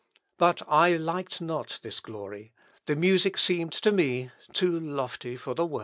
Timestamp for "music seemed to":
2.95-3.91